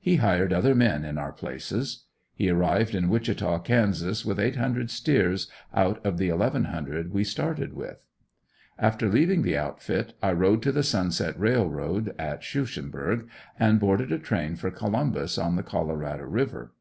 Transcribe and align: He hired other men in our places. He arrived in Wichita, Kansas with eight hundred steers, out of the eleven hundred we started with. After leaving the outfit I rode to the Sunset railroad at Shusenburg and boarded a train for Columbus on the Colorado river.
He 0.00 0.16
hired 0.16 0.52
other 0.52 0.74
men 0.74 1.04
in 1.04 1.18
our 1.18 1.30
places. 1.30 2.06
He 2.34 2.50
arrived 2.50 2.96
in 2.96 3.08
Wichita, 3.08 3.60
Kansas 3.60 4.24
with 4.24 4.40
eight 4.40 4.56
hundred 4.56 4.90
steers, 4.90 5.48
out 5.72 6.04
of 6.04 6.18
the 6.18 6.30
eleven 6.30 6.64
hundred 6.64 7.12
we 7.12 7.22
started 7.22 7.74
with. 7.74 8.04
After 8.76 9.08
leaving 9.08 9.42
the 9.42 9.56
outfit 9.56 10.14
I 10.20 10.32
rode 10.32 10.62
to 10.62 10.72
the 10.72 10.82
Sunset 10.82 11.38
railroad 11.38 12.12
at 12.18 12.42
Shusenburg 12.42 13.28
and 13.56 13.78
boarded 13.78 14.10
a 14.10 14.18
train 14.18 14.56
for 14.56 14.72
Columbus 14.72 15.38
on 15.38 15.54
the 15.54 15.62
Colorado 15.62 16.24
river. 16.24 16.72